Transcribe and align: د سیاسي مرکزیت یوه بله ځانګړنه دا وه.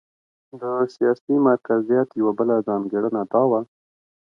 د 0.61 0.63
سیاسي 0.95 1.35
مرکزیت 1.47 2.09
یوه 2.19 2.33
بله 2.39 2.55
ځانګړنه 2.67 3.21
دا 3.31 3.41
وه. 3.49 3.61